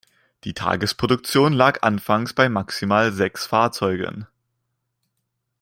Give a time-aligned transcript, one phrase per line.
[0.45, 4.25] Die Tagesproduktion lag anfangs bei maximal sechs Fahrzeugen.